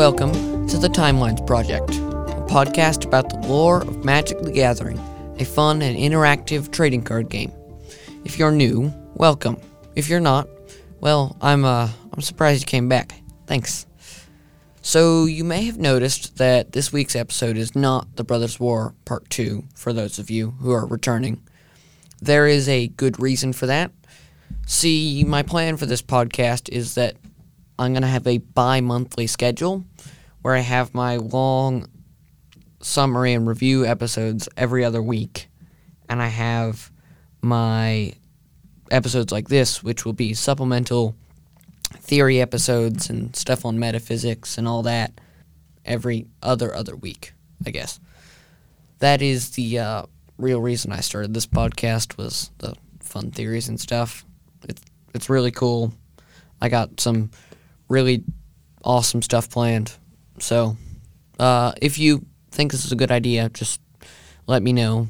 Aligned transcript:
welcome 0.00 0.66
to 0.66 0.78
the 0.78 0.88
Timelines 0.88 1.46
Project, 1.46 1.90
a 1.90 2.46
podcast 2.48 3.04
about 3.04 3.28
the 3.28 3.36
lore 3.46 3.82
of 3.82 4.02
Magic 4.02 4.40
the 4.40 4.50
Gathering, 4.50 4.98
a 5.38 5.44
fun 5.44 5.82
and 5.82 5.94
interactive 5.94 6.72
trading 6.72 7.02
card 7.02 7.28
game. 7.28 7.52
If 8.24 8.38
you're 8.38 8.50
new, 8.50 8.94
welcome. 9.12 9.60
If 9.94 10.08
you're 10.08 10.18
not, 10.18 10.48
well, 11.00 11.36
I'm 11.42 11.66
uh 11.66 11.90
I'm 12.14 12.22
surprised 12.22 12.62
you 12.62 12.66
came 12.66 12.88
back. 12.88 13.12
Thanks. 13.46 13.84
So, 14.80 15.26
you 15.26 15.44
may 15.44 15.64
have 15.64 15.76
noticed 15.76 16.38
that 16.38 16.72
this 16.72 16.90
week's 16.94 17.14
episode 17.14 17.58
is 17.58 17.76
not 17.76 18.16
the 18.16 18.24
Brothers 18.24 18.58
War 18.58 18.94
Part 19.04 19.28
2 19.28 19.64
for 19.74 19.92
those 19.92 20.18
of 20.18 20.30
you 20.30 20.52
who 20.62 20.70
are 20.70 20.86
returning. 20.86 21.42
There 22.22 22.46
is 22.46 22.70
a 22.70 22.88
good 22.88 23.20
reason 23.20 23.52
for 23.52 23.66
that. 23.66 23.92
See, 24.66 25.24
my 25.24 25.42
plan 25.42 25.76
for 25.76 25.84
this 25.84 26.00
podcast 26.00 26.70
is 26.70 26.94
that 26.94 27.16
I'm 27.80 27.94
going 27.94 28.02
to 28.02 28.08
have 28.08 28.26
a 28.26 28.38
bi 28.38 28.82
monthly 28.82 29.26
schedule 29.26 29.84
where 30.42 30.54
I 30.54 30.60
have 30.60 30.94
my 30.94 31.16
long 31.16 31.86
summary 32.82 33.32
and 33.32 33.48
review 33.48 33.86
episodes 33.86 34.48
every 34.56 34.84
other 34.84 35.02
week. 35.02 35.48
And 36.08 36.20
I 36.20 36.26
have 36.26 36.90
my 37.40 38.12
episodes 38.90 39.32
like 39.32 39.48
this, 39.48 39.82
which 39.82 40.04
will 40.04 40.12
be 40.12 40.34
supplemental 40.34 41.16
theory 41.94 42.40
episodes 42.40 43.08
and 43.08 43.34
stuff 43.34 43.64
on 43.64 43.78
metaphysics 43.78 44.58
and 44.58 44.68
all 44.68 44.82
that 44.82 45.18
every 45.84 46.26
other 46.42 46.74
other 46.74 46.94
week, 46.94 47.32
I 47.64 47.70
guess. 47.70 47.98
That 48.98 49.22
is 49.22 49.52
the 49.52 49.78
uh, 49.78 50.02
real 50.36 50.60
reason 50.60 50.92
I 50.92 51.00
started 51.00 51.32
this 51.32 51.46
podcast 51.46 52.18
was 52.18 52.50
the 52.58 52.74
fun 53.00 53.30
theories 53.30 53.68
and 53.68 53.80
stuff. 53.80 54.26
It's 54.68 54.82
it's 55.14 55.30
really 55.30 55.50
cool. 55.50 55.94
I 56.60 56.68
got 56.68 57.00
some 57.00 57.30
really 57.90 58.24
awesome 58.82 59.20
stuff 59.20 59.50
planned. 59.50 59.92
So, 60.38 60.76
uh, 61.38 61.72
if 61.82 61.98
you 61.98 62.24
think 62.50 62.72
this 62.72 62.86
is 62.86 62.92
a 62.92 62.96
good 62.96 63.10
idea, 63.10 63.50
just 63.50 63.80
let 64.46 64.62
me 64.62 64.72
know. 64.72 65.08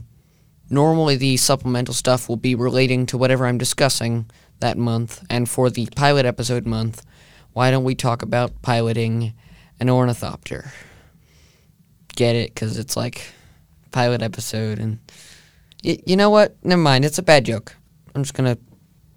Normally, 0.68 1.16
the 1.16 1.36
supplemental 1.36 1.94
stuff 1.94 2.28
will 2.28 2.36
be 2.36 2.54
relating 2.54 3.06
to 3.06 3.18
whatever 3.18 3.46
I'm 3.46 3.58
discussing 3.58 4.28
that 4.60 4.78
month, 4.78 5.24
and 5.30 5.48
for 5.48 5.70
the 5.70 5.86
pilot 5.94 6.26
episode 6.26 6.66
month, 6.66 7.04
why 7.52 7.70
don't 7.70 7.84
we 7.84 7.94
talk 7.94 8.22
about 8.22 8.62
piloting 8.62 9.34
an 9.78 9.90
ornithopter? 9.90 10.70
Get 12.14 12.36
it? 12.36 12.54
Because 12.54 12.78
it's 12.78 12.96
like 12.96 13.32
pilot 13.90 14.22
episode, 14.22 14.78
and 14.78 14.98
y- 15.84 15.98
you 16.06 16.16
know 16.16 16.30
what? 16.30 16.56
Never 16.64 16.82
mind. 16.82 17.04
It's 17.04 17.18
a 17.18 17.22
bad 17.22 17.44
joke. 17.44 17.74
I'm 18.14 18.22
just 18.22 18.34
gonna 18.34 18.58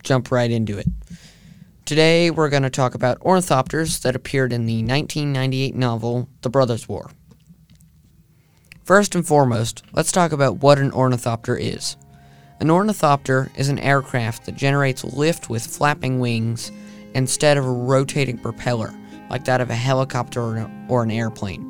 jump 0.04 0.32
right 0.32 0.50
into 0.50 0.78
it. 0.78 0.88
Today, 1.86 2.32
we're 2.32 2.48
going 2.48 2.64
to 2.64 2.70
talk 2.70 2.96
about 2.96 3.20
ornithopters 3.20 4.04
that 4.04 4.16
appeared 4.16 4.54
in 4.54 4.68
the 4.68 4.78
1998 4.78 5.76
novel 5.76 6.30
The 6.40 6.50
Brothers' 6.50 6.88
War. 6.88 7.12
First 8.86 9.16
and 9.16 9.28
foremost, 9.28 9.84
let's 9.92 10.14
talk 10.14 10.32
about 10.32 10.62
what 10.62 10.80
an 10.80 10.94
ornithopter 10.94 11.58
is. 11.58 11.98
An 12.62 12.72
ornithopter 12.72 13.52
is 13.58 13.68
an 13.68 13.80
aircraft 13.80 14.46
that 14.46 14.56
generates 14.56 15.04
lift 15.04 15.50
with 15.50 15.68
flapping 15.68 16.22
wings 16.22 16.72
instead 17.16 17.58
of 17.58 17.66
a 17.66 17.72
rotating 17.72 18.38
propeller, 18.38 18.94
like 19.30 19.44
that 19.44 19.60
of 19.60 19.70
a 19.70 19.76
helicopter 19.76 20.66
or 20.88 21.04
an 21.04 21.12
airplane. 21.12 21.70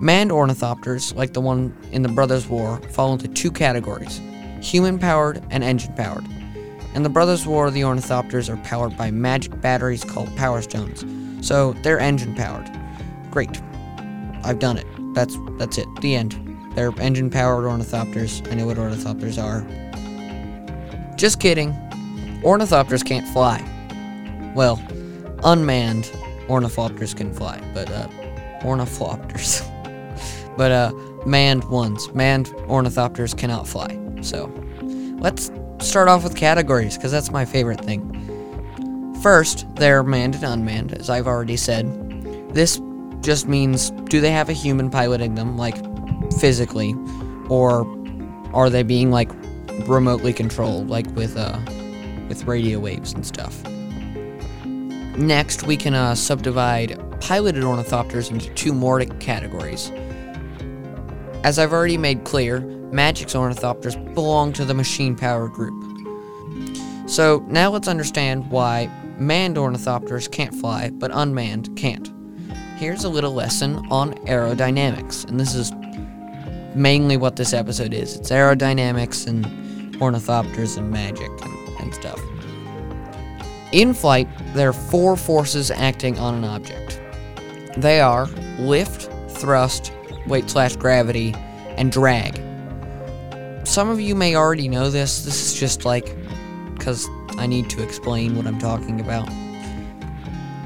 Manned 0.00 0.30
ornithopters, 0.30 1.12
like 1.16 1.32
the 1.32 1.40
one 1.40 1.76
in 1.90 2.02
the 2.02 2.08
Brothers' 2.08 2.46
War, 2.46 2.80
fall 2.90 3.12
into 3.12 3.26
two 3.26 3.50
categories 3.50 4.20
human 4.60 4.96
powered 4.96 5.42
and 5.50 5.64
engine 5.64 5.92
powered. 5.94 6.24
In 6.94 7.02
the 7.02 7.08
Brothers' 7.08 7.44
War, 7.44 7.72
the 7.72 7.80
ornithopters 7.80 8.48
are 8.48 8.56
powered 8.58 8.96
by 8.96 9.10
magic 9.10 9.60
batteries 9.60 10.04
called 10.04 10.34
Power 10.36 10.62
Stones, 10.62 11.04
so 11.46 11.72
they're 11.82 11.98
engine 11.98 12.36
powered. 12.36 12.70
Great. 13.32 13.60
I've 14.44 14.60
done 14.60 14.78
it. 14.78 14.86
That's 15.12 15.36
that's 15.58 15.76
it. 15.76 15.88
The 16.00 16.14
end. 16.14 16.40
They're 16.76 16.92
engine 17.00 17.30
powered 17.30 17.64
ornithopters. 17.64 18.48
I 18.50 18.54
know 18.54 18.66
what 18.66 18.76
ornithopters 18.76 19.42
are. 19.42 19.66
Just 21.16 21.40
kidding. 21.40 21.72
Ornithopters 22.44 23.04
can't 23.04 23.26
fly. 23.28 23.60
Well, 24.54 24.80
unmanned 25.42 26.04
ornithopters 26.46 27.16
can 27.16 27.34
fly, 27.34 27.60
but 27.74 27.90
uh 27.90 28.06
ornithopters. 28.60 29.66
but 30.56 30.70
uh 30.70 30.92
manned 31.26 31.64
ones, 31.64 32.12
manned 32.14 32.46
ornithopters 32.68 33.36
cannot 33.36 33.66
fly. 33.66 33.98
So, 34.20 34.52
let's 35.18 35.50
start 35.80 36.08
off 36.08 36.24
with 36.24 36.36
categories 36.36 36.96
because 36.96 37.12
that's 37.12 37.30
my 37.30 37.44
favorite 37.44 37.80
thing. 37.80 38.10
First, 39.22 39.66
they're 39.76 40.02
manned 40.02 40.34
and 40.34 40.44
unmanned, 40.44 40.92
as 40.94 41.08
I've 41.08 41.26
already 41.26 41.56
said. 41.56 42.52
This 42.52 42.80
just 43.20 43.48
means 43.48 43.90
do 43.90 44.20
they 44.20 44.30
have 44.30 44.48
a 44.48 44.52
human 44.52 44.90
piloting 44.90 45.34
them, 45.34 45.56
like 45.56 45.76
physically, 46.38 46.94
or 47.48 47.86
are 48.52 48.70
they 48.70 48.82
being 48.82 49.10
like 49.10 49.30
remotely 49.86 50.32
controlled, 50.32 50.88
like 50.88 51.06
with 51.16 51.36
uh 51.36 51.58
with 52.28 52.44
radio 52.44 52.78
waves 52.78 53.12
and 53.12 53.26
stuff. 53.26 53.64
Next, 55.16 55.62
we 55.62 55.76
can 55.76 55.94
uh, 55.94 56.14
subdivide 56.14 56.98
piloted 57.20 57.62
ornithopters 57.62 58.30
into 58.30 58.52
two 58.54 58.72
more 58.72 59.04
categories. 59.04 59.92
As 61.44 61.58
I've 61.58 61.72
already 61.72 61.98
made 61.98 62.24
clear, 62.24 62.60
Magic's 62.94 63.34
ornithopters 63.34 64.14
belong 64.14 64.52
to 64.52 64.64
the 64.64 64.72
machine 64.72 65.16
power 65.16 65.48
group. 65.48 65.74
So 67.08 67.44
now 67.48 67.70
let's 67.70 67.88
understand 67.88 68.50
why 68.50 68.88
manned 69.18 69.56
ornithopters 69.56 70.30
can't 70.30 70.54
fly, 70.54 70.90
but 70.90 71.10
unmanned 71.12 71.76
can't. 71.76 72.12
Here's 72.76 73.02
a 73.02 73.08
little 73.08 73.34
lesson 73.34 73.84
on 73.90 74.14
aerodynamics, 74.26 75.28
and 75.28 75.40
this 75.40 75.54
is 75.54 75.72
mainly 76.76 77.16
what 77.16 77.34
this 77.34 77.52
episode 77.52 77.92
is. 77.92 78.16
It's 78.16 78.30
aerodynamics 78.30 79.26
and 79.26 79.44
ornithopters 79.96 80.78
and 80.78 80.90
magic 80.90 81.30
and, 81.42 81.68
and 81.80 81.94
stuff. 81.94 82.20
In 83.72 83.92
flight, 83.92 84.28
there 84.54 84.68
are 84.68 84.72
four 84.72 85.16
forces 85.16 85.72
acting 85.72 86.16
on 86.20 86.34
an 86.34 86.44
object. 86.44 87.00
They 87.76 88.00
are 88.00 88.26
lift, 88.58 89.10
thrust, 89.30 89.92
weight 90.28 90.48
slash 90.48 90.76
gravity, 90.76 91.34
and 91.76 91.90
drag. 91.90 92.43
Some 93.74 93.88
of 93.88 94.00
you 94.00 94.14
may 94.14 94.36
already 94.36 94.68
know 94.68 94.88
this. 94.88 95.24
This 95.24 95.44
is 95.44 95.58
just 95.58 95.84
like 95.84 96.14
because 96.74 97.08
I 97.30 97.48
need 97.48 97.68
to 97.70 97.82
explain 97.82 98.36
what 98.36 98.46
I'm 98.46 98.60
talking 98.60 99.00
about. 99.00 99.28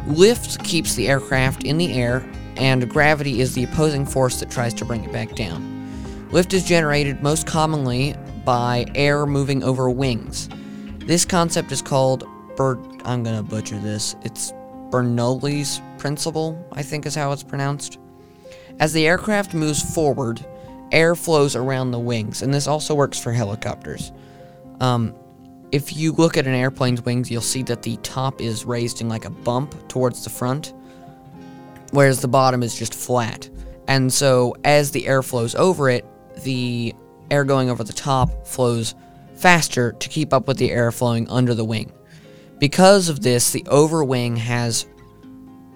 Lift 0.07 0.63
keeps 0.63 0.95
the 0.95 1.09
aircraft 1.09 1.65
in 1.65 1.79
the 1.79 1.95
air, 1.95 2.23
and 2.59 2.87
gravity 2.87 3.41
is 3.41 3.55
the 3.55 3.65
opposing 3.65 4.05
force 4.05 4.41
that 4.41 4.51
tries 4.51 4.75
to 4.75 4.85
bring 4.85 5.05
it 5.05 5.11
back 5.11 5.35
down. 5.35 6.29
Lift 6.33 6.53
is 6.53 6.65
generated 6.65 7.23
most 7.23 7.47
commonly 7.47 8.15
by 8.45 8.85
air 8.95 9.25
moving 9.25 9.63
over 9.63 9.89
wings. 9.89 10.51
This 10.99 11.25
concept 11.25 11.73
is 11.73 11.81
called 11.81 12.29
Ber- 12.57 12.79
I'm 13.07 13.23
gonna 13.23 13.43
butcher 13.43 13.79
this. 13.79 14.17
It's 14.23 14.53
Bernoulli's 14.91 15.81
principle, 15.97 16.63
I 16.73 16.83
think 16.83 17.07
is 17.07 17.15
how 17.15 17.33
it's 17.33 17.43
pronounced. 17.43 17.99
As 18.81 18.93
the 18.93 19.07
aircraft 19.07 19.55
moves 19.55 19.95
forward, 19.95 20.45
air 20.93 21.15
flows 21.15 21.57
around 21.57 21.91
the 21.91 21.99
wings, 21.99 22.43
and 22.43 22.53
this 22.53 22.67
also 22.67 22.95
works 22.95 23.19
for 23.19 23.33
helicopters. 23.33 24.13
Um, 24.81 25.15
if 25.73 25.97
you 25.97 26.13
look 26.13 26.37
at 26.37 26.47
an 26.47 26.55
airplane's 26.55 27.05
wings, 27.05 27.31
you'll 27.31 27.43
see 27.43 27.63
that 27.65 27.83
the 27.83 27.97
top 27.99 28.41
is 28.41 28.65
raised 28.65 29.01
in 29.01 29.09
like 29.09 29.25
a 29.25 29.31
bump 29.31 29.89
towards 29.89 30.25
the 30.25 30.31
front, 30.31 30.73
whereas 31.91 32.21
the 32.21 32.29
bottom 32.29 32.63
is 32.63 32.75
just 32.75 32.95
flat. 32.95 33.49
And 33.87 34.13
so 34.13 34.55
as 34.65 34.91
the 34.91 35.07
air 35.07 35.23
flows 35.23 35.55
over 35.55 35.89
it, 35.91 36.05
the 36.45 36.95
air 37.31 37.45
going 37.45 37.71
over 37.71 37.85
the 37.85 37.93
top 37.93 38.47
flows 38.47 38.95
faster 39.35 39.93
to 39.93 40.09
keep 40.09 40.33
up 40.33 40.49
with 40.49 40.59
the 40.59 40.71
air 40.71 40.91
flowing 40.91 41.29
under 41.29 41.55
the 41.55 41.65
wing. 41.65 41.93
Because 42.59 43.09
of 43.09 43.21
this, 43.21 43.51
the 43.53 43.63
overwing 43.65 44.37
has 44.37 44.87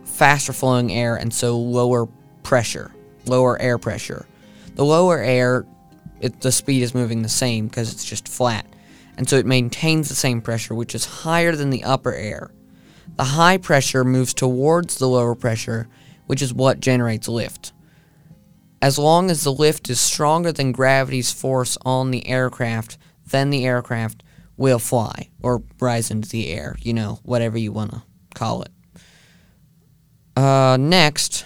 faster 0.05 0.53
flowing 0.53 0.93
air 0.93 1.17
and 1.17 1.33
so 1.33 1.59
lower 1.59 2.07
pressure, 2.43 2.93
lower 3.27 3.61
air 3.61 3.79
pressure. 3.79 4.27
The 4.75 4.85
lower 4.85 5.19
air, 5.19 5.67
it, 6.21 6.41
the 6.41 6.53
speed 6.53 6.83
is 6.83 6.95
moving 6.95 7.23
the 7.23 7.29
same 7.29 7.69
because 7.69 7.93
it's 7.93 8.05
just 8.05 8.29
flat 8.29 8.67
and 9.17 9.29
so 9.29 9.37
it 9.37 9.47
maintains 9.47 10.09
the 10.09 10.15
same 10.15 10.41
pressure, 10.41 10.75
which 10.75 10.95
is 10.95 11.05
higher 11.05 11.55
than 11.55 11.71
the 11.71 11.85
upper 11.85 12.15
air. 12.15 12.51
The 13.17 13.25
high 13.25 13.59
pressure 13.59 14.05
moves 14.05 14.33
towards 14.33 14.97
the 14.97 15.09
lower 15.09 15.35
pressure, 15.35 15.89
which 16.27 16.41
is 16.41 16.55
what 16.55 16.81
generates 16.81 17.29
lift. 17.29 17.73
As 18.81 18.99
long 18.99 19.31
as 19.31 19.45
the 19.45 19.53
lift 19.53 19.91
is 19.91 20.01
stronger 20.01 20.51
than 20.51 20.73
gravity's 20.73 21.31
force 21.31 21.77
on 21.85 22.11
the 22.11 22.27
aircraft, 22.27 22.99
then 23.27 23.51
the 23.51 23.67
aircraft 23.67 24.23
will 24.57 24.79
fly 24.79 25.29
or 25.43 25.63
rise 25.79 26.11
into 26.11 26.29
the 26.29 26.49
air, 26.49 26.77
you 26.81 26.93
know, 26.93 27.21
whatever 27.23 27.59
you 27.59 27.71
want 27.71 27.93
to 27.93 28.03
call 28.35 28.63
it. 28.63 28.71
Uh, 30.37 30.77
next, 30.81 31.45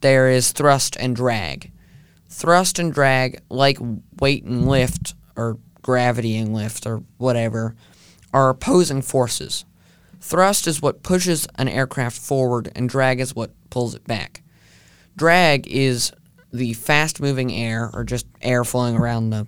there 0.00 0.28
is 0.28 0.52
thrust 0.52 0.96
and 0.96 1.14
drag. 1.14 1.72
Thrust 2.36 2.78
and 2.78 2.92
drag, 2.92 3.40
like 3.48 3.78
weight 4.20 4.44
and 4.44 4.68
lift, 4.68 5.14
or 5.36 5.56
gravity 5.80 6.36
and 6.36 6.52
lift, 6.52 6.86
or 6.86 7.02
whatever, 7.16 7.74
are 8.30 8.50
opposing 8.50 9.00
forces. 9.00 9.64
Thrust 10.20 10.66
is 10.66 10.82
what 10.82 11.02
pushes 11.02 11.48
an 11.54 11.66
aircraft 11.66 12.18
forward, 12.18 12.70
and 12.76 12.90
drag 12.90 13.20
is 13.20 13.34
what 13.34 13.52
pulls 13.70 13.94
it 13.94 14.04
back. 14.04 14.42
drag 15.16 15.66
is 15.66 16.12
the 16.52 16.74
fast 16.74 17.22
moving 17.22 17.50
air, 17.50 17.88
or 17.94 18.04
just 18.04 18.26
air 18.42 18.64
flowing 18.64 18.96
around 18.96 19.30
the 19.30 19.46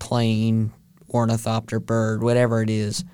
plane, 0.00 0.72
ornithopter, 1.08 1.78
bird, 1.78 2.20
whatever 2.20 2.62
it 2.62 2.68
is, 2.68 3.04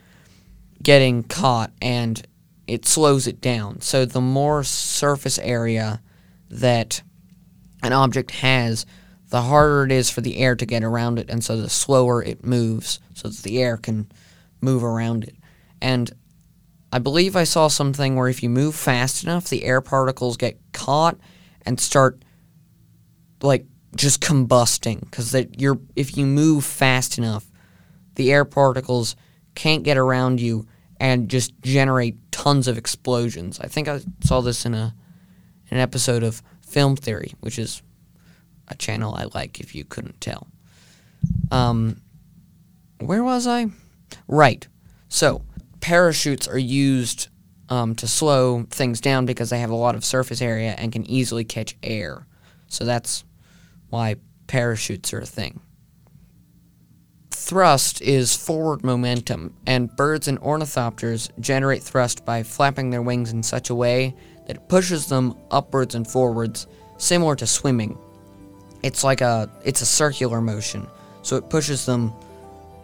getting 0.82 1.24
caught 1.24 1.72
and 1.82 2.26
it 2.66 2.86
slows 2.86 3.26
it 3.26 3.42
down. 3.42 3.82
So 3.82 4.06
the 4.06 4.22
more 4.22 4.64
surface 4.64 5.38
area 5.40 6.00
that 6.48 7.02
an 7.82 7.92
object 7.92 8.30
has, 8.30 8.86
the 9.28 9.42
harder 9.42 9.84
it 9.84 9.92
is 9.92 10.10
for 10.10 10.20
the 10.20 10.38
air 10.38 10.54
to 10.54 10.66
get 10.66 10.84
around 10.84 11.18
it, 11.18 11.30
and 11.30 11.42
so 11.42 11.56
the 11.56 11.70
slower 11.70 12.22
it 12.22 12.44
moves, 12.44 13.00
so 13.14 13.28
that 13.28 13.42
the 13.42 13.62
air 13.62 13.76
can 13.76 14.10
move 14.60 14.84
around 14.84 15.24
it. 15.24 15.36
And 15.80 16.12
I 16.92 16.98
believe 16.98 17.34
I 17.34 17.44
saw 17.44 17.68
something 17.68 18.16
where 18.16 18.28
if 18.28 18.42
you 18.42 18.50
move 18.50 18.74
fast 18.74 19.24
enough, 19.24 19.48
the 19.48 19.64
air 19.64 19.80
particles 19.80 20.36
get 20.36 20.58
caught 20.72 21.16
and 21.64 21.80
start 21.80 22.22
like 23.42 23.66
just 23.96 24.20
combusting 24.20 25.00
because 25.00 25.32
that 25.32 25.60
you're 25.60 25.80
if 25.96 26.16
you 26.16 26.26
move 26.26 26.64
fast 26.64 27.18
enough, 27.18 27.50
the 28.14 28.30
air 28.30 28.44
particles 28.44 29.16
can't 29.54 29.82
get 29.82 29.96
around 29.96 30.40
you 30.40 30.66
and 31.00 31.28
just 31.28 31.58
generate 31.62 32.30
tons 32.30 32.68
of 32.68 32.78
explosions. 32.78 33.58
I 33.58 33.66
think 33.66 33.88
I 33.88 34.00
saw 34.22 34.40
this 34.40 34.66
in 34.66 34.74
a 34.74 34.94
an 35.70 35.78
episode 35.78 36.22
of 36.22 36.42
Film 36.72 36.96
Theory, 36.96 37.34
which 37.40 37.58
is 37.58 37.82
a 38.68 38.74
channel 38.74 39.14
I 39.14 39.26
like 39.34 39.60
if 39.60 39.74
you 39.74 39.84
couldn't 39.84 40.20
tell. 40.20 40.48
Um, 41.50 42.00
where 42.98 43.22
was 43.22 43.46
I? 43.46 43.66
Right. 44.26 44.66
So, 45.08 45.42
parachutes 45.80 46.48
are 46.48 46.58
used 46.58 47.28
um, 47.68 47.94
to 47.96 48.08
slow 48.08 48.64
things 48.70 49.00
down 49.00 49.26
because 49.26 49.50
they 49.50 49.60
have 49.60 49.70
a 49.70 49.74
lot 49.74 49.94
of 49.94 50.04
surface 50.04 50.40
area 50.40 50.74
and 50.78 50.92
can 50.92 51.08
easily 51.08 51.44
catch 51.44 51.76
air. 51.82 52.26
So 52.68 52.84
that's 52.84 53.24
why 53.90 54.16
parachutes 54.46 55.12
are 55.12 55.20
a 55.20 55.26
thing. 55.26 55.60
Thrust 57.30 58.00
is 58.00 58.36
forward 58.36 58.84
momentum, 58.84 59.54
and 59.66 59.94
birds 59.94 60.28
and 60.28 60.40
ornithopters 60.40 61.30
generate 61.40 61.82
thrust 61.82 62.24
by 62.24 62.42
flapping 62.42 62.90
their 62.90 63.02
wings 63.02 63.32
in 63.32 63.42
such 63.42 63.68
a 63.68 63.74
way 63.74 64.14
that 64.46 64.56
it 64.56 64.68
pushes 64.68 65.06
them 65.06 65.36
upwards 65.50 65.94
and 65.94 66.06
forwards, 66.06 66.66
similar 66.98 67.36
to 67.36 67.46
swimming. 67.46 67.98
It's 68.82 69.04
like 69.04 69.20
a 69.20 69.50
it's 69.64 69.80
a 69.80 69.86
circular 69.86 70.40
motion, 70.40 70.86
so 71.22 71.36
it 71.36 71.48
pushes 71.48 71.86
them 71.86 72.12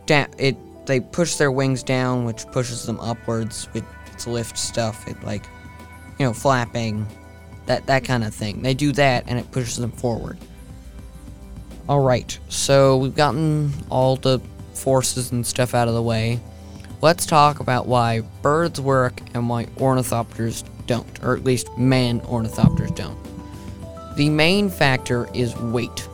down. 0.07 0.29
It 0.39 0.57
they 0.87 1.01
push 1.01 1.35
their 1.37 1.51
wings 1.51 1.83
down, 1.83 2.25
which 2.25 2.47
pushes 2.47 2.85
them 2.85 2.99
upwards. 3.01 3.69
It, 3.75 3.85
it's 4.13 4.27
lift 4.27 4.57
stuff. 4.57 5.07
It 5.09 5.23
like 5.25 5.45
you 6.19 6.27
know 6.27 6.33
flapping, 6.33 7.07
that 7.67 7.87
that 7.87 8.05
kind 8.05 8.25
of 8.25 8.35
thing. 8.35 8.63
They 8.63 8.75
do 8.75 8.93
that, 8.93 9.25
and 9.27 9.39
it 9.39 9.51
pushes 9.51 9.77
them 9.77 9.93
forward. 9.93 10.39
All 11.89 12.01
right, 12.01 12.39
so 12.49 12.99
we've 12.99 13.15
gotten 13.15 13.73
all 13.91 14.17
the 14.17 14.41
forces 14.75 15.33
and 15.33 15.47
stuff 15.47 15.75
out 15.75 15.89
of 15.89 15.95
the 15.95 16.03
way. 16.03 16.39
Let's 17.01 17.27
talk 17.27 17.61
about 17.61 17.87
why 17.87 18.21
birds 18.43 18.81
work 18.81 19.21
and 19.33 19.49
why 19.49 19.67
ornithopters 19.77 20.65
don't, 20.88 21.23
or 21.23 21.37
at 21.37 21.44
least 21.44 21.69
man 21.79 22.20
ornithopters 22.23 22.93
don't. 22.96 23.17
The 24.17 24.29
main 24.29 24.69
factor 24.69 25.29
is 25.32 25.55
weight. 25.56 26.08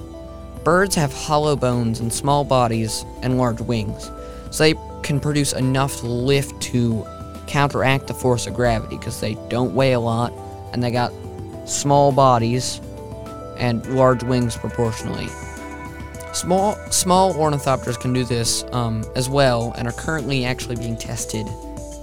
Birds 0.62 0.94
have 0.96 1.12
hollow 1.12 1.56
bones 1.56 2.00
and 2.00 2.12
small 2.12 2.44
bodies 2.44 3.06
and 3.22 3.38
large 3.38 3.62
wings, 3.62 4.10
so 4.50 4.64
they 4.64 4.74
can 5.02 5.20
produce 5.20 5.54
enough 5.54 6.02
lift 6.02 6.60
to 6.62 7.06
counteract 7.46 8.08
the 8.08 8.14
force 8.14 8.46
of 8.46 8.54
gravity 8.54 8.98
because 8.98 9.20
they 9.20 9.34
don't 9.48 9.74
weigh 9.74 9.92
a 9.92 10.00
lot 10.00 10.32
and 10.72 10.82
they 10.82 10.90
got 10.90 11.12
small 11.66 12.12
bodies 12.12 12.80
and 13.58 13.86
large 13.94 14.22
wings 14.22 14.56
proportionally. 14.56 15.28
Small 16.32 16.74
small 16.90 17.32
ornithopters 17.34 17.98
can 17.98 18.12
do 18.12 18.24
this 18.24 18.64
um, 18.72 19.04
as 19.14 19.28
well, 19.28 19.72
and 19.78 19.86
are 19.86 19.92
currently 19.92 20.44
actually 20.44 20.76
being 20.76 20.96
tested 20.96 21.46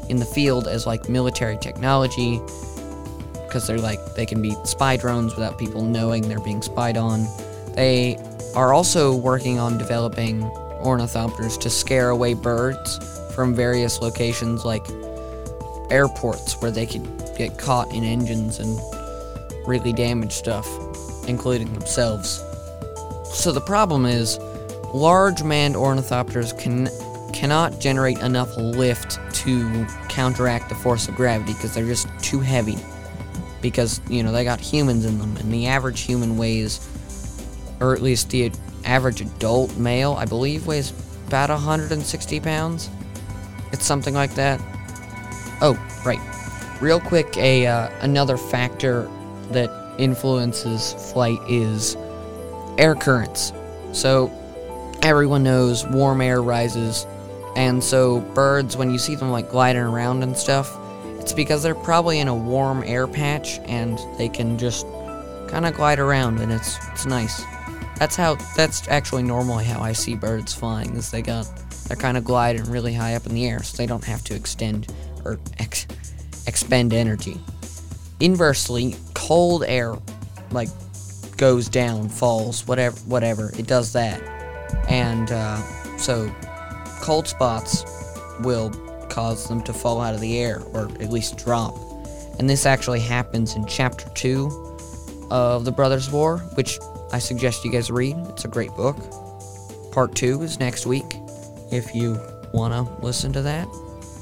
in 0.09 0.17
the 0.17 0.25
field 0.25 0.67
as 0.67 0.85
like 0.85 1.07
military 1.09 1.57
technology, 1.57 2.39
because 3.45 3.67
they're 3.67 3.79
like 3.79 3.99
they 4.15 4.25
can 4.25 4.41
be 4.41 4.55
spy 4.63 4.97
drones 4.97 5.35
without 5.35 5.57
people 5.57 5.83
knowing 5.83 6.27
they're 6.27 6.39
being 6.39 6.61
spied 6.61 6.97
on. 6.97 7.27
They 7.75 8.17
are 8.55 8.73
also 8.73 9.15
working 9.15 9.59
on 9.59 9.77
developing 9.77 10.41
ornithopters 10.81 11.59
to 11.61 11.69
scare 11.69 12.09
away 12.09 12.33
birds 12.33 12.99
from 13.33 13.53
various 13.53 14.01
locations 14.01 14.65
like 14.65 14.85
airports 15.89 16.61
where 16.61 16.71
they 16.71 16.85
could 16.85 17.07
get 17.37 17.57
caught 17.57 17.91
in 17.93 18.03
engines 18.03 18.59
and 18.59 18.79
really 19.67 19.93
damage 19.93 20.31
stuff, 20.31 20.67
including 21.27 21.71
themselves. 21.73 22.43
So 23.33 23.51
the 23.51 23.61
problem 23.61 24.05
is, 24.05 24.37
large 24.93 25.43
manned 25.43 25.75
ornithopters 25.75 26.57
can 26.57 26.89
cannot 27.31 27.79
generate 27.79 28.19
enough 28.19 28.55
lift 28.57 29.19
to 29.43 29.85
counteract 30.09 30.69
the 30.69 30.75
force 30.75 31.07
of 31.07 31.15
gravity 31.15 31.53
because 31.53 31.73
they're 31.73 31.85
just 31.85 32.07
too 32.19 32.39
heavy. 32.39 32.77
Because 33.61 34.01
you 34.09 34.23
know 34.23 34.31
they 34.31 34.43
got 34.43 34.59
humans 34.59 35.05
in 35.05 35.19
them, 35.19 35.37
and 35.37 35.53
the 35.53 35.67
average 35.67 36.01
human 36.01 36.37
weighs, 36.37 36.87
or 37.79 37.93
at 37.93 38.01
least 38.01 38.29
the 38.29 38.51
average 38.85 39.21
adult 39.21 39.75
male, 39.77 40.13
I 40.13 40.25
believe, 40.25 40.65
weighs 40.65 40.93
about 41.27 41.49
160 41.49 42.39
pounds. 42.39 42.89
It's 43.71 43.85
something 43.85 44.13
like 44.13 44.35
that. 44.35 44.59
Oh, 45.61 45.79
right. 46.05 46.19
Real 46.81 46.99
quick, 46.99 47.37
a 47.37 47.67
uh, 47.67 47.89
another 48.01 48.37
factor 48.37 49.09
that 49.51 49.69
influences 49.97 50.93
flight 51.13 51.39
is 51.47 51.95
air 52.77 52.95
currents. 52.95 53.53
So 53.93 54.31
everyone 55.03 55.43
knows 55.43 55.85
warm 55.87 56.21
air 56.21 56.41
rises, 56.41 57.05
and 57.55 57.83
so 57.83 58.21
birds, 58.33 58.77
when 58.77 58.91
you 58.91 58.97
see 58.97 59.15
them 59.15 59.31
like 59.31 59.49
gliding 59.49 59.81
around 59.81 60.23
and 60.23 60.37
stuff, 60.37 60.77
it's 61.19 61.33
because 61.33 61.63
they're 61.63 61.75
probably 61.75 62.19
in 62.19 62.27
a 62.27 62.35
warm 62.35 62.83
air 62.85 63.07
patch 63.07 63.59
and 63.65 63.99
they 64.17 64.29
can 64.29 64.57
just 64.57 64.85
kind 65.47 65.65
of 65.65 65.73
glide 65.73 65.99
around, 65.99 66.39
and 66.39 66.51
it's 66.51 66.77
it's 66.91 67.05
nice. 67.05 67.43
That's 67.97 68.15
how 68.15 68.35
that's 68.55 68.87
actually 68.87 69.23
normally 69.23 69.65
how 69.65 69.81
I 69.81 69.91
see 69.91 70.15
birds 70.15 70.53
flying. 70.53 70.95
Is 70.95 71.11
they 71.11 71.21
got 71.21 71.47
they're 71.87 71.97
kind 71.97 72.17
of 72.17 72.23
gliding 72.23 72.63
really 72.71 72.93
high 72.93 73.15
up 73.15 73.25
in 73.25 73.33
the 73.33 73.45
air, 73.47 73.61
so 73.61 73.77
they 73.77 73.85
don't 73.85 74.03
have 74.05 74.23
to 74.25 74.35
extend 74.35 74.91
or 75.25 75.39
ex- 75.59 75.87
expend 76.47 76.93
energy. 76.93 77.39
Inversely, 78.19 78.95
cold 79.13 79.63
air, 79.67 79.95
like 80.51 80.69
goes 81.37 81.67
down, 81.67 82.07
falls, 82.07 82.65
whatever, 82.65 82.97
whatever. 83.01 83.51
It 83.57 83.67
does 83.67 83.93
that, 83.93 84.21
and 84.87 85.31
uh, 85.31 85.57
so 85.97 86.33
cold 87.01 87.27
spots 87.27 87.83
will 88.41 88.69
cause 89.09 89.47
them 89.47 89.61
to 89.63 89.73
fall 89.73 89.99
out 89.99 90.13
of 90.13 90.21
the 90.21 90.37
air 90.37 90.61
or 90.73 90.85
at 90.99 91.11
least 91.11 91.37
drop. 91.37 91.75
And 92.39 92.49
this 92.49 92.65
actually 92.65 93.01
happens 93.01 93.55
in 93.55 93.65
chapter 93.65 94.09
two 94.15 94.49
of 95.29 95.65
the 95.65 95.71
Brothers 95.71 96.09
War, 96.09 96.39
which 96.55 96.79
I 97.11 97.19
suggest 97.19 97.65
you 97.65 97.71
guys 97.71 97.91
read. 97.91 98.15
It's 98.29 98.45
a 98.45 98.47
great 98.47 98.71
book. 98.75 98.97
Part 99.91 100.15
two 100.15 100.41
is 100.41 100.59
next 100.59 100.85
week, 100.85 101.17
if 101.71 101.93
you 101.93 102.19
wanna 102.53 102.83
listen 103.01 103.33
to 103.33 103.41
that. 103.41 103.67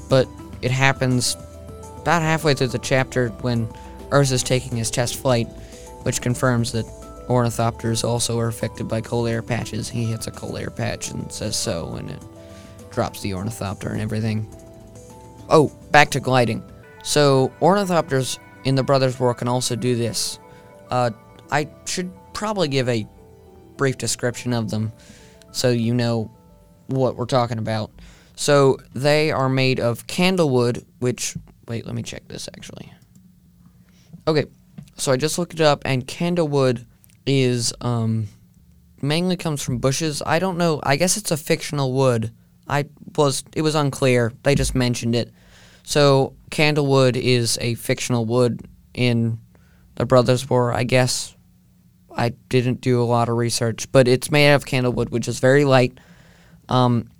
But 0.08 0.26
it 0.62 0.70
happens 0.70 1.36
about 2.02 2.22
halfway 2.22 2.54
through 2.54 2.68
the 2.68 2.78
chapter 2.78 3.28
when 3.40 3.68
Urza's 4.10 4.42
taking 4.42 4.76
his 4.76 4.90
test 4.90 5.16
flight, 5.16 5.46
which 6.02 6.20
confirms 6.20 6.72
that 6.72 6.86
ornithopters 7.28 8.02
also 8.02 8.38
are 8.40 8.48
affected 8.48 8.88
by 8.88 9.00
cold 9.00 9.28
air 9.28 9.42
patches. 9.42 9.88
He 9.88 10.04
hits 10.04 10.26
a 10.26 10.32
cold 10.32 10.58
air 10.58 10.70
patch 10.70 11.10
and 11.10 11.30
says 11.30 11.56
so, 11.56 11.94
and 11.94 12.10
it 12.10 12.22
drops 12.90 13.20
the 13.20 13.34
ornithopter 13.34 13.88
and 13.90 14.00
everything. 14.00 14.48
Oh, 15.48 15.68
back 15.90 16.10
to 16.10 16.20
gliding. 16.20 16.62
So, 17.02 17.52
ornithopters 17.60 18.38
in 18.64 18.74
the 18.74 18.82
Brothers 18.82 19.18
War 19.18 19.34
can 19.34 19.48
also 19.48 19.74
do 19.74 19.96
this. 19.96 20.38
Uh, 20.90 21.10
I 21.50 21.68
should 21.86 22.12
probably 22.34 22.68
give 22.68 22.88
a 22.88 23.06
brief 23.76 23.98
description 23.98 24.52
of 24.52 24.70
them 24.70 24.92
so 25.52 25.70
you 25.70 25.94
know 25.94 26.30
what 26.86 27.16
we're 27.16 27.26
talking 27.26 27.58
about. 27.58 27.90
So, 28.36 28.78
they 28.94 29.30
are 29.30 29.48
made 29.48 29.80
of 29.80 30.06
candlewood, 30.06 30.84
which. 30.98 31.36
Wait, 31.68 31.86
let 31.86 31.94
me 31.94 32.02
check 32.02 32.26
this 32.28 32.48
actually. 32.48 32.92
Okay, 34.26 34.46
so 34.96 35.12
I 35.12 35.16
just 35.16 35.38
looked 35.38 35.54
it 35.54 35.60
up, 35.60 35.82
and 35.84 36.06
candlewood 36.06 36.84
is 37.26 37.72
um, 37.80 38.28
mainly 39.00 39.36
comes 39.36 39.62
from 39.62 39.78
bushes. 39.78 40.22
I 40.24 40.38
don't 40.38 40.58
know. 40.58 40.80
I 40.82 40.96
guess 40.96 41.16
it's 41.16 41.30
a 41.30 41.36
fictional 41.36 41.92
wood. 41.92 42.32
I 42.70 42.86
was 43.16 43.44
it 43.54 43.62
was 43.62 43.74
unclear. 43.74 44.32
They 44.44 44.54
just 44.54 44.74
mentioned 44.74 45.14
it. 45.14 45.32
So 45.82 46.34
candlewood 46.50 47.16
is 47.16 47.58
a 47.60 47.74
fictional 47.74 48.24
wood 48.24 48.66
in 48.94 49.38
the 49.96 50.06
Brothers 50.06 50.48
War. 50.48 50.72
I 50.72 50.84
guess 50.84 51.34
I 52.16 52.30
didn't 52.48 52.80
do 52.80 53.02
a 53.02 53.04
lot 53.04 53.28
of 53.28 53.36
research, 53.36 53.90
but 53.92 54.08
it's 54.08 54.30
made 54.30 54.52
out 54.52 54.56
of 54.56 54.66
candlewood, 54.66 55.10
which 55.10 55.28
is 55.28 55.40
very 55.40 55.64
light, 55.64 55.98
um, 56.68 57.10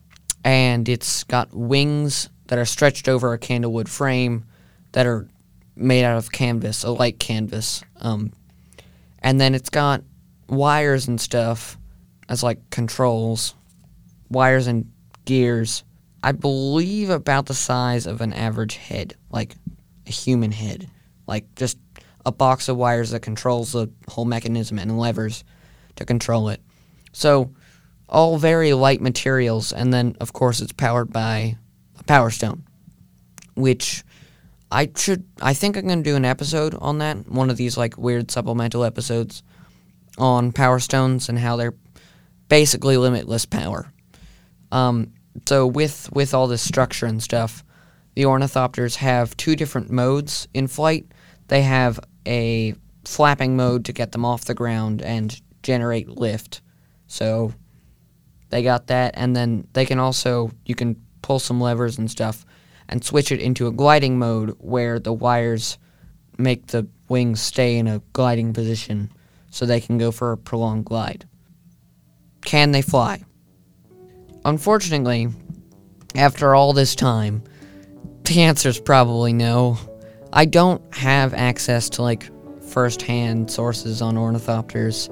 and 0.44 0.88
it's 0.88 1.24
got 1.24 1.52
wings 1.52 2.28
that 2.46 2.58
are 2.58 2.64
stretched 2.64 3.08
over 3.08 3.32
a 3.32 3.38
candlewood 3.38 3.88
frame 3.88 4.44
that 4.92 5.06
are 5.06 5.28
made 5.76 6.04
out 6.04 6.16
of 6.16 6.32
canvas, 6.32 6.84
a 6.84 6.90
light 6.90 7.18
canvas. 7.18 7.82
Um, 8.00 8.32
and 9.20 9.40
then 9.40 9.54
it's 9.54 9.70
got 9.70 10.02
wires 10.48 11.08
and 11.08 11.20
stuff 11.20 11.78
as 12.28 12.42
like 12.42 12.70
controls, 12.70 13.54
wires 14.30 14.66
and 14.66 14.90
gears. 15.30 15.84
I 16.24 16.32
believe 16.32 17.08
about 17.08 17.46
the 17.46 17.54
size 17.54 18.04
of 18.08 18.20
an 18.20 18.32
average 18.32 18.74
head, 18.74 19.14
like 19.30 19.54
a 20.08 20.10
human 20.10 20.50
head, 20.50 20.90
like 21.28 21.54
just 21.54 21.78
a 22.26 22.32
box 22.32 22.68
of 22.68 22.76
wires 22.76 23.10
that 23.10 23.22
controls 23.22 23.70
the 23.70 23.88
whole 24.08 24.24
mechanism 24.24 24.76
and 24.80 24.98
levers 24.98 25.44
to 25.94 26.04
control 26.04 26.48
it. 26.48 26.60
So, 27.12 27.54
all 28.08 28.38
very 28.38 28.72
light 28.72 29.00
materials, 29.00 29.72
and 29.72 29.94
then 29.94 30.16
of 30.20 30.32
course 30.32 30.60
it's 30.60 30.72
powered 30.72 31.12
by 31.12 31.56
a 31.96 32.02
power 32.02 32.30
stone, 32.30 32.64
which 33.54 34.02
I 34.72 34.90
should 34.96 35.22
I 35.40 35.54
think 35.54 35.76
I'm 35.76 35.86
gonna 35.86 36.02
do 36.02 36.16
an 36.16 36.24
episode 36.24 36.74
on 36.74 36.98
that, 36.98 37.28
one 37.28 37.50
of 37.50 37.56
these 37.56 37.76
like 37.76 37.96
weird 37.96 38.32
supplemental 38.32 38.82
episodes 38.82 39.44
on 40.18 40.50
power 40.50 40.80
stones 40.80 41.28
and 41.28 41.38
how 41.38 41.54
they're 41.54 41.76
basically 42.48 42.96
limitless 42.96 43.46
power. 43.46 43.92
Um, 44.72 45.12
so 45.46 45.66
with 45.66 46.10
with 46.12 46.34
all 46.34 46.46
this 46.46 46.62
structure 46.62 47.06
and 47.06 47.22
stuff, 47.22 47.64
the 48.14 48.22
ornithopters 48.22 48.96
have 48.96 49.36
two 49.36 49.56
different 49.56 49.90
modes 49.90 50.48
in 50.54 50.66
flight. 50.66 51.06
They 51.48 51.62
have 51.62 52.00
a 52.26 52.74
flapping 53.04 53.56
mode 53.56 53.84
to 53.86 53.92
get 53.92 54.12
them 54.12 54.24
off 54.24 54.44
the 54.44 54.54
ground 54.54 55.02
and 55.02 55.40
generate 55.62 56.08
lift. 56.08 56.60
So 57.06 57.52
they 58.50 58.62
got 58.62 58.88
that, 58.88 59.14
and 59.16 59.34
then 59.34 59.66
they 59.72 59.86
can 59.86 59.98
also 59.98 60.50
you 60.64 60.74
can 60.74 60.96
pull 61.22 61.38
some 61.38 61.60
levers 61.60 61.98
and 61.98 62.10
stuff 62.10 62.44
and 62.88 63.04
switch 63.04 63.30
it 63.30 63.40
into 63.40 63.66
a 63.66 63.72
gliding 63.72 64.18
mode 64.18 64.56
where 64.58 64.98
the 64.98 65.12
wires 65.12 65.78
make 66.38 66.68
the 66.68 66.88
wings 67.08 67.40
stay 67.40 67.76
in 67.76 67.86
a 67.86 68.02
gliding 68.12 68.52
position 68.52 69.12
so 69.50 69.66
they 69.66 69.80
can 69.80 69.98
go 69.98 70.10
for 70.10 70.32
a 70.32 70.36
prolonged 70.36 70.84
glide. 70.84 71.26
Can 72.44 72.72
they 72.72 72.82
fly? 72.82 73.22
Unfortunately, 74.44 75.28
after 76.14 76.54
all 76.54 76.72
this 76.72 76.94
time, 76.94 77.42
the 78.24 78.42
answer 78.42 78.68
is 78.68 78.80
probably 78.80 79.32
no. 79.32 79.78
I 80.32 80.44
don't 80.44 80.82
have 80.94 81.34
access 81.34 81.90
to 81.90 82.02
like 82.02 82.30
first-hand 82.62 83.50
sources 83.50 84.00
on 84.00 84.14
ornithopters, 84.14 85.08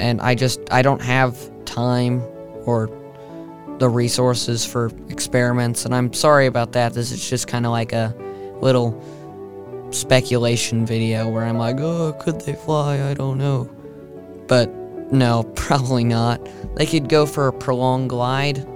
and 0.00 0.20
I 0.20 0.34
just 0.34 0.60
I 0.70 0.82
don't 0.82 1.02
have 1.02 1.36
time 1.64 2.22
or 2.64 2.88
the 3.78 3.88
resources 3.88 4.64
for 4.66 4.90
experiments, 5.08 5.84
and 5.84 5.94
I'm 5.94 6.12
sorry 6.12 6.46
about 6.46 6.72
that. 6.72 6.94
This 6.94 7.12
is 7.12 7.28
just 7.28 7.46
kind 7.46 7.64
of 7.64 7.72
like 7.72 7.92
a 7.92 8.14
little 8.60 9.00
speculation 9.90 10.86
video 10.86 11.28
where 11.28 11.44
I'm 11.44 11.58
like, 11.58 11.80
oh, 11.80 12.12
could 12.20 12.40
they 12.40 12.54
fly? 12.54 13.10
I 13.10 13.14
don't 13.14 13.38
know. 13.38 13.64
But 14.46 14.70
no, 15.12 15.42
probably 15.54 16.04
not. 16.04 16.46
They 16.76 16.86
could 16.86 17.08
go 17.08 17.26
for 17.26 17.48
a 17.48 17.52
prolonged 17.52 18.10
glide. 18.10 18.66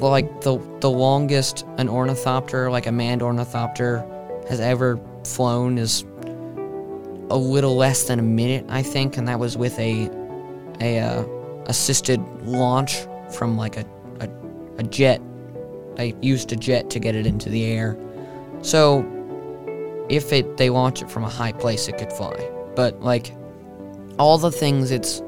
Like 0.00 0.42
the 0.42 0.58
the 0.80 0.90
longest 0.90 1.66
an 1.76 1.88
ornithopter, 1.88 2.70
like 2.70 2.86
a 2.86 2.92
manned 2.92 3.22
ornithopter, 3.22 4.04
has 4.48 4.60
ever 4.60 5.00
flown 5.24 5.76
is 5.76 6.04
a 7.30 7.36
little 7.36 7.76
less 7.76 8.04
than 8.04 8.18
a 8.18 8.22
minute, 8.22 8.64
I 8.68 8.82
think, 8.82 9.16
and 9.16 9.26
that 9.26 9.40
was 9.40 9.56
with 9.56 9.78
a 9.78 10.08
a 10.80 11.00
uh, 11.00 11.24
assisted 11.66 12.20
launch 12.44 13.06
from 13.32 13.56
like 13.56 13.76
a, 13.76 13.84
a 14.20 14.28
a 14.78 14.82
jet. 14.84 15.20
They 15.96 16.14
used 16.22 16.52
a 16.52 16.56
jet 16.56 16.90
to 16.90 17.00
get 17.00 17.16
it 17.16 17.26
into 17.26 17.48
the 17.48 17.64
air. 17.64 17.98
So 18.62 19.04
if 20.08 20.32
it 20.32 20.58
they 20.58 20.70
launch 20.70 21.02
it 21.02 21.10
from 21.10 21.24
a 21.24 21.28
high 21.28 21.52
place, 21.52 21.88
it 21.88 21.98
could 21.98 22.12
fly. 22.12 22.50
But 22.76 23.02
like 23.02 23.34
all 24.18 24.38
the 24.38 24.52
things 24.52 24.92
it's 24.92 25.22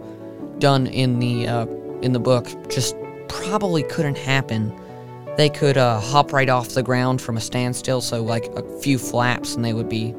done 0.61 0.87
in 0.87 1.19
the 1.19 1.49
uh, 1.49 1.67
in 2.02 2.12
the 2.12 2.21
book 2.21 2.47
just 2.71 2.95
probably 3.29 3.83
couldn't 3.83 4.19
happen. 4.19 4.75
They 5.37 5.49
could 5.49 5.76
uh, 5.76 6.00
hop 6.00 6.33
right 6.33 6.49
off 6.49 6.71
the 6.71 6.83
ground 6.83 7.21
from 7.21 7.37
a 7.37 7.40
standstill, 7.40 8.00
so 8.00 8.23
like 8.23 8.47
a 8.57 8.81
few 8.81 8.99
flaps, 8.99 9.55
and 9.55 9.64
they 9.64 9.73
would 9.73 9.88
be 9.88 10.14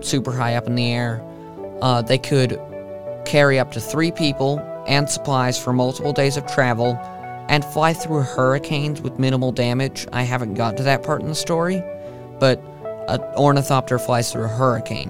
super 0.00 0.32
high 0.32 0.56
up 0.56 0.66
in 0.66 0.74
the 0.74 0.92
air. 0.92 1.24
Uh, 1.80 2.02
they 2.02 2.18
could 2.18 2.60
carry 3.24 3.58
up 3.58 3.72
to 3.72 3.80
three 3.80 4.10
people 4.10 4.58
and 4.86 5.08
supplies 5.08 5.62
for 5.62 5.72
multiple 5.72 6.12
days 6.12 6.36
of 6.36 6.46
travel, 6.46 6.98
and 7.48 7.64
fly 7.64 7.92
through 7.92 8.22
hurricanes 8.22 9.00
with 9.00 9.18
minimal 9.18 9.52
damage. 9.52 10.06
I 10.12 10.22
haven't 10.22 10.54
got 10.54 10.76
to 10.76 10.82
that 10.84 11.02
part 11.02 11.22
in 11.22 11.28
the 11.28 11.34
story, 11.34 11.82
but 12.38 12.62
an 13.08 13.20
ornithopter 13.36 13.98
flies 13.98 14.32
through 14.32 14.44
a 14.44 14.48
hurricane. 14.48 15.08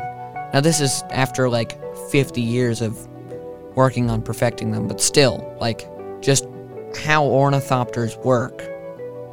Now, 0.52 0.60
this 0.60 0.80
is 0.80 1.02
after 1.10 1.48
like 1.48 1.78
50 2.10 2.40
years 2.40 2.80
of 2.80 3.06
working 3.74 4.10
on 4.10 4.22
perfecting 4.22 4.72
them, 4.72 4.88
but 4.88 5.00
still, 5.00 5.56
like, 5.60 5.88
just 6.20 6.46
how 6.96 7.24
ornithopters 7.24 8.22
work, 8.24 8.62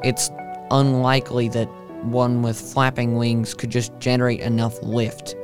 it's 0.04 0.30
unlikely 0.72 1.50
that 1.50 1.68
one 2.04 2.42
with 2.42 2.60
flapping 2.60 3.18
wings 3.18 3.54
could 3.54 3.70
just 3.70 3.98
generate 4.00 4.40
enough 4.42 4.82
lift 4.84 5.36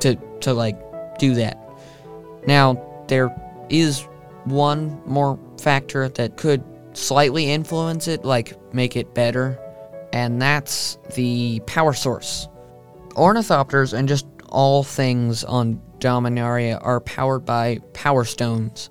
to 0.00 0.16
to 0.40 0.52
like 0.52 0.78
do 1.18 1.34
that. 1.34 1.58
Now, 2.46 2.82
there 3.08 3.34
is 3.68 4.06
one 4.44 5.00
more 5.04 5.38
factor 5.60 6.08
that 6.08 6.36
could 6.36 6.62
slightly 6.92 7.50
influence 7.50 8.08
it, 8.08 8.24
like 8.24 8.56
make 8.72 8.96
it 8.96 9.14
better, 9.14 9.58
and 10.12 10.40
that's 10.40 10.98
the 11.14 11.60
power 11.66 11.92
source. 11.92 12.48
Ornithopters 13.10 13.92
and 13.92 14.08
just 14.08 14.26
all 14.50 14.82
things 14.82 15.44
on 15.44 15.80
Dominaria 16.00 16.78
are 16.82 17.00
powered 17.00 17.44
by 17.44 17.78
power 17.92 18.24
stones, 18.24 18.90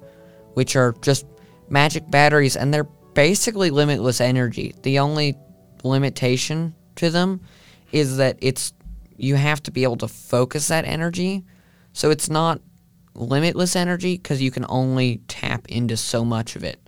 which 0.54 0.76
are 0.76 0.94
just 1.02 1.26
magic 1.70 2.10
batteries 2.10 2.56
and 2.56 2.74
they're 2.74 2.90
basically 3.14 3.70
limitless 3.70 4.22
energy. 4.22 4.76
The 4.84 5.00
only 5.00 5.36
limitation 5.84 6.76
to 6.96 7.10
them 7.10 7.42
is 7.92 8.18
that 8.18 8.38
it's 8.42 8.74
you 9.18 9.36
have 9.36 9.64
to 9.64 9.72
be 9.72 9.84
able 9.84 9.98
to 9.98 10.08
focus 10.08 10.68
that 10.68 10.86
energy. 10.86 11.44
So 11.94 12.12
it's 12.12 12.30
not 12.30 12.60
limitless 13.14 13.76
energy 13.76 14.18
because 14.18 14.42
you 14.42 14.52
can 14.52 14.66
only 14.68 15.22
tap 15.28 15.68
into 15.70 15.96
so 15.96 16.26
much 16.26 16.56
of 16.56 16.64
it. 16.64 16.80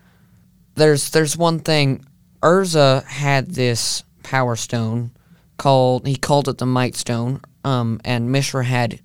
There's 0.76 1.10
there's 1.12 1.38
one 1.38 1.60
thing 1.60 2.06
Urza 2.42 3.04
had 3.06 3.52
this 3.52 4.04
power 4.24 4.56
stone 4.56 5.12
called 5.58 6.06
he 6.06 6.16
called 6.16 6.50
it 6.50 6.58
the 6.58 6.66
might 6.66 6.96
stone 6.96 7.42
um, 7.64 8.00
and 8.06 8.32
Mishra 8.32 8.64
had 8.64 9.00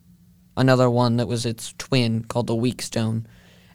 another 0.56 0.90
one 0.90 1.16
that 1.16 1.28
was 1.28 1.46
its 1.46 1.74
twin 1.78 2.24
called 2.24 2.46
the 2.46 2.54
weak 2.54 2.82
stone 2.82 3.26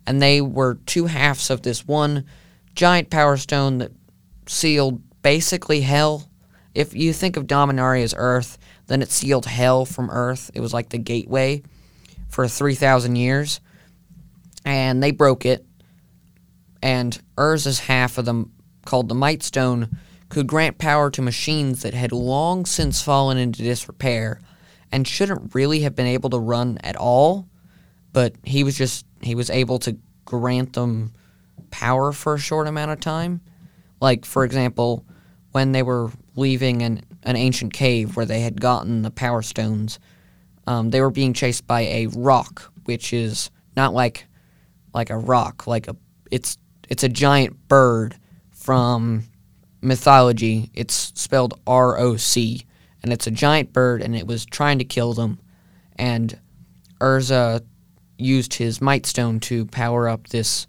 and 0.05 0.21
they 0.21 0.41
were 0.41 0.75
two 0.85 1.05
halves 1.05 1.49
of 1.49 1.61
this 1.63 1.87
one 1.87 2.25
giant 2.75 3.09
power 3.09 3.37
stone 3.37 3.79
that 3.79 3.91
sealed 4.47 5.01
basically 5.21 5.81
hell 5.81 6.29
if 6.77 6.95
you 6.95 7.11
think 7.11 7.37
of 7.37 7.47
Dominaria 7.47 8.03
as 8.03 8.13
Earth, 8.15 8.59
then 8.85 9.01
it 9.01 9.09
sealed 9.09 9.47
hell 9.47 9.83
from 9.83 10.11
Earth. 10.11 10.51
It 10.53 10.59
was 10.59 10.75
like 10.75 10.89
the 10.89 10.99
gateway 10.99 11.63
for 12.29 12.47
3,000 12.47 13.15
years. 13.15 13.61
And 14.63 15.01
they 15.01 15.09
broke 15.09 15.43
it. 15.43 15.65
And 16.83 17.19
Urza's 17.35 17.79
half 17.79 18.19
of 18.19 18.25
them, 18.25 18.51
called 18.85 19.09
the 19.09 19.15
Might 19.15 19.41
Stone, 19.41 19.97
could 20.29 20.45
grant 20.45 20.77
power 20.77 21.09
to 21.09 21.21
machines 21.23 21.81
that 21.81 21.95
had 21.95 22.11
long 22.11 22.63
since 22.67 23.01
fallen 23.01 23.39
into 23.39 23.63
disrepair 23.63 24.39
and 24.91 25.07
shouldn't 25.07 25.53
really 25.53 25.81
have 25.81 25.95
been 25.95 26.07
able 26.07 26.29
to 26.31 26.39
run 26.39 26.77
at 26.83 26.95
all. 26.95 27.47
But 28.13 28.35
he 28.43 28.63
was 28.63 28.77
just, 28.77 29.05
he 29.21 29.35
was 29.35 29.49
able 29.49 29.79
to 29.79 29.97
grant 30.25 30.73
them 30.73 31.13
power 31.71 32.11
for 32.11 32.35
a 32.35 32.39
short 32.39 32.67
amount 32.67 32.91
of 32.91 32.99
time. 32.99 33.41
Like, 33.99 34.25
for 34.25 34.43
example, 34.43 35.05
when 35.51 35.71
they 35.71 35.83
were 35.83 36.11
leaving 36.35 36.81
an, 36.81 37.01
an 37.23 37.35
ancient 37.35 37.73
cave 37.73 38.15
where 38.15 38.25
they 38.25 38.41
had 38.41 38.61
gotten 38.61 39.01
the 39.01 39.11
power 39.11 39.41
stones, 39.41 39.99
um, 40.67 40.89
they 40.89 41.01
were 41.01 41.09
being 41.09 41.33
chased 41.33 41.65
by 41.65 41.81
a 41.81 42.07
roc, 42.07 42.71
which 42.85 43.13
is 43.13 43.49
not 43.75 43.93
like 43.93 44.25
like 44.93 45.09
a 45.09 45.17
rock, 45.17 45.67
like 45.67 45.87
a 45.87 45.95
it's 46.31 46.57
it's 46.89 47.03
a 47.03 47.09
giant 47.09 47.67
bird 47.67 48.15
from 48.51 49.23
mythology. 49.81 50.69
It's 50.73 51.11
spelled 51.15 51.59
R 51.65 51.97
O 51.97 52.17
C, 52.17 52.65
and 53.03 53.13
it's 53.13 53.27
a 53.27 53.31
giant 53.31 53.73
bird, 53.73 54.01
and 54.01 54.15
it 54.15 54.27
was 54.27 54.45
trying 54.45 54.79
to 54.79 54.85
kill 54.85 55.13
them, 55.13 55.39
and 55.95 56.39
Urza 56.99 57.63
used 58.17 58.55
his 58.55 58.81
might 58.81 59.05
stone 59.05 59.39
to 59.39 59.65
power 59.67 60.07
up 60.09 60.27
this 60.27 60.67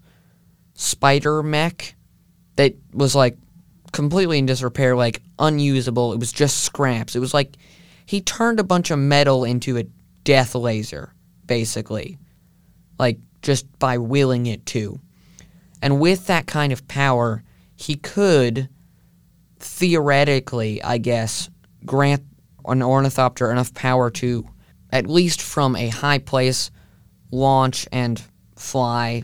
spider 0.75 1.41
mech 1.41 1.95
that 2.55 2.75
was 2.93 3.15
like 3.15 3.37
completely 3.91 4.37
in 4.37 4.45
disrepair, 4.45 4.95
like 4.95 5.21
unusable. 5.39 6.13
It 6.13 6.19
was 6.19 6.31
just 6.31 6.63
scraps. 6.63 7.15
It 7.15 7.19
was 7.19 7.33
like 7.33 7.57
he 8.05 8.21
turned 8.21 8.59
a 8.59 8.63
bunch 8.63 8.91
of 8.91 8.99
metal 8.99 9.43
into 9.43 9.77
a 9.77 9.85
death 10.23 10.55
laser, 10.55 11.13
basically, 11.45 12.17
like 12.99 13.19
just 13.41 13.79
by 13.79 13.97
willing 13.97 14.45
it 14.45 14.65
to. 14.67 14.99
And 15.81 15.99
with 15.99 16.27
that 16.27 16.45
kind 16.45 16.73
of 16.73 16.87
power, 16.87 17.43
he 17.75 17.95
could 17.95 18.69
theoretically, 19.59 20.83
I 20.83 20.97
guess, 20.97 21.49
grant 21.85 22.23
an 22.65 22.83
ornithopter 22.83 23.51
enough 23.51 23.73
power 23.73 24.09
to, 24.11 24.45
at 24.91 25.07
least 25.07 25.41
from 25.41 25.75
a 25.75 25.89
high 25.89 26.19
place, 26.19 26.71
launch 27.31 27.87
and 27.91 28.21
fly 28.55 29.23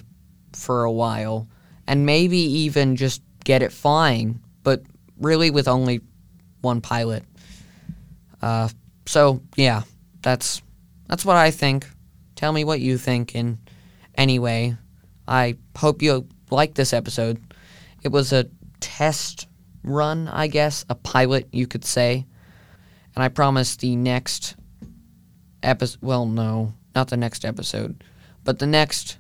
for 0.54 0.84
a 0.84 0.92
while, 0.92 1.48
and 1.88 2.06
maybe 2.06 2.38
even 2.38 2.96
just 2.96 3.22
get 3.44 3.62
it 3.62 3.72
flying, 3.72 4.40
but 4.64 4.84
really 5.20 5.52
with 5.52 5.68
only 5.68 6.02
one 6.62 6.82
pilot. 6.82 7.24
Uh, 8.42 8.70
so 9.06 9.42
yeah, 9.56 9.84
that's 10.22 10.62
that's 11.08 11.26
what 11.26 11.38
I 11.38 11.52
think. 11.52 11.88
Tell 12.36 12.52
me 12.52 12.64
what 12.64 12.80
you 12.80 12.98
think. 12.98 13.36
And 13.36 13.58
anyway, 14.16 14.76
I 15.28 15.58
hope 15.78 16.02
you 16.02 16.28
like 16.50 16.74
this 16.74 16.94
episode. 16.94 17.42
It 18.04 18.10
was 18.10 18.34
a 18.34 18.50
test 18.80 19.48
run, 19.84 20.28
I 20.28 20.48
guess, 20.48 20.86
a 20.90 20.96
pilot, 20.96 21.48
you 21.52 21.68
could 21.68 21.86
say. 21.86 22.26
And 23.16 23.24
I 23.24 23.30
promise 23.30 23.76
the 23.76 23.96
next 23.96 24.56
episode. 25.64 26.00
Well, 26.02 26.26
no, 26.26 26.74
not 26.94 27.08
the 27.08 27.18
next 27.18 27.46
episode, 27.46 28.04
but 28.44 28.60
the 28.60 28.68
next, 28.68 29.18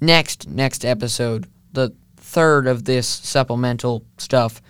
next, 0.00 0.48
next 0.48 0.84
episode, 0.84 1.46
the 1.72 1.94
third 2.16 2.66
of 2.66 2.84
this 2.84 3.06
supplemental 3.06 4.04
stuff, 4.18 4.62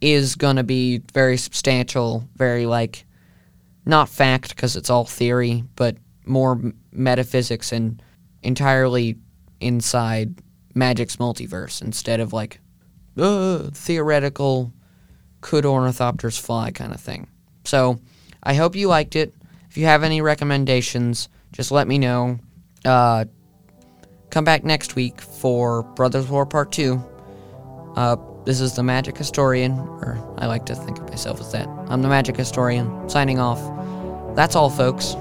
is 0.00 0.36
going 0.36 0.56
to 0.56 0.62
be 0.62 1.02
very 1.12 1.36
substantial, 1.36 2.28
very 2.36 2.66
like, 2.66 3.06
not 3.84 4.08
fact 4.08 4.50
because 4.50 4.76
it's 4.76 4.90
all 4.90 5.04
theory, 5.04 5.64
but 5.74 5.96
more 6.26 6.60
metaphysics 6.92 7.72
and 7.72 8.02
entirely 8.42 9.16
inside 9.60 10.40
Magic's 10.74 11.16
multiverse 11.16 11.80
instead 11.80 12.20
of 12.20 12.32
like 12.32 12.60
uh, 13.16 13.70
theoretical 13.72 14.72
could 15.40 15.64
ornithopters 15.64 16.38
fly 16.38 16.70
kind 16.70 16.92
of 16.92 17.00
thing. 17.00 17.28
So 17.66 18.00
I 18.42 18.54
hope 18.54 18.76
you 18.76 18.88
liked 18.88 19.16
it. 19.16 19.34
If 19.68 19.76
you 19.76 19.86
have 19.86 20.02
any 20.02 20.20
recommendations, 20.20 21.28
just 21.52 21.70
let 21.70 21.88
me 21.88 21.98
know. 21.98 22.38
Uh, 22.84 23.26
come 24.30 24.44
back 24.44 24.64
next 24.64 24.94
week 24.94 25.20
for 25.20 25.82
Brothers 25.82 26.28
War 26.28 26.46
Part 26.46 26.72
2. 26.72 27.02
Uh, 27.96 28.16
this 28.44 28.60
is 28.60 28.76
the 28.76 28.82
Magic 28.82 29.16
Historian, 29.16 29.72
or 29.72 30.18
I 30.38 30.46
like 30.46 30.66
to 30.66 30.74
think 30.74 30.98
of 30.98 31.08
myself 31.08 31.40
as 31.40 31.50
that. 31.52 31.66
I'm 31.88 32.02
the 32.02 32.08
Magic 32.08 32.36
Historian, 32.36 33.08
signing 33.08 33.38
off. 33.38 33.60
That's 34.36 34.54
all, 34.54 34.70
folks. 34.70 35.16